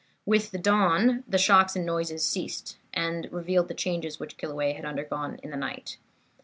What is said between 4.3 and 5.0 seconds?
Kilauea had